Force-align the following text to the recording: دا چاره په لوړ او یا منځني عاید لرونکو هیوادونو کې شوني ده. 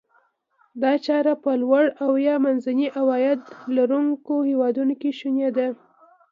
دا 0.81 0.91
چاره 1.05 1.33
په 1.43 1.51
لوړ 1.61 1.85
او 2.03 2.11
یا 2.27 2.35
منځني 2.45 2.87
عاید 3.01 3.41
لرونکو 3.75 4.35
هیوادونو 4.49 4.93
کې 5.01 5.11
شوني 5.19 5.49
ده. 5.57 5.67